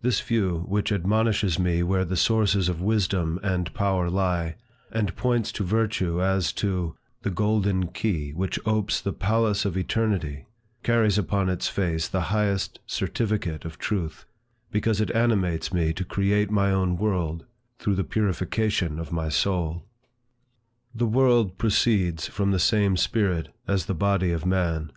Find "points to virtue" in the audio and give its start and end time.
5.14-6.22